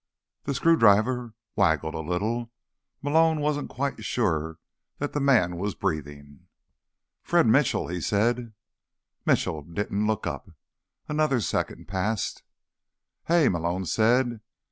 [0.45, 2.51] The screwdriver waggled a little.
[3.03, 4.57] Malone wasn't quite sure
[4.97, 6.47] that the man was breathing.
[7.21, 8.51] "Fred Mitchell," he said.
[9.27, 10.49] Mitchell didn't look up.
[11.07, 12.41] Another second passed.
[13.25, 14.41] "Hey," Malone said.